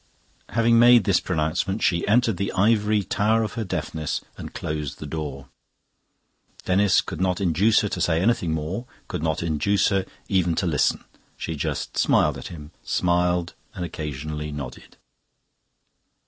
Having 0.49 0.79
made 0.79 1.03
this 1.03 1.19
pronouncement, 1.19 1.83
she 1.83 2.07
entered 2.07 2.37
the 2.37 2.51
ivory 2.53 3.03
tower 3.03 3.43
of 3.43 3.53
her 3.53 3.63
deafness 3.63 4.21
and 4.35 4.51
closed 4.51 4.97
the 4.97 5.05
door. 5.05 5.49
Denis 6.65 7.01
could 7.01 7.21
not 7.21 7.39
induce 7.39 7.81
her 7.81 7.89
to 7.89 8.01
say 8.01 8.19
anything 8.19 8.51
more, 8.51 8.87
could 9.07 9.21
not 9.21 9.43
induce 9.43 9.89
her 9.89 10.07
even 10.27 10.55
to 10.55 10.65
listen. 10.65 11.03
She 11.37 11.55
just 11.55 11.99
smiled 11.99 12.39
at 12.39 12.47
him, 12.47 12.71
smiled 12.83 13.53
and 13.75 13.85
occasionally 13.85 14.51
nodded. 14.51 14.97